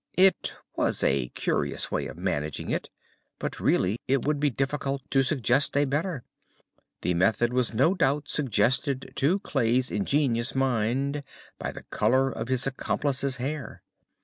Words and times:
It 0.17 0.53
was 0.75 1.03
a 1.03 1.29
curious 1.35 1.91
way 1.91 2.07
of 2.07 2.17
managing 2.17 2.71
it, 2.71 2.89
but, 3.37 3.59
really, 3.59 3.99
it 4.07 4.25
would 4.25 4.39
be 4.39 4.49
difficult 4.49 5.03
to 5.11 5.21
suggest 5.21 5.77
a 5.77 5.85
better. 5.85 6.23
The 7.03 7.13
method 7.13 7.53
was 7.53 7.75
no 7.75 7.93
doubt 7.93 8.27
suggested 8.27 9.13
to 9.17 9.37
Clay's 9.41 9.91
ingenious 9.91 10.55
mind 10.55 11.21
by 11.59 11.71
the 11.71 11.83
colour 11.91 12.31
of 12.31 12.47
his 12.47 12.65
accomplice's 12.65 13.35
hair. 13.35 13.83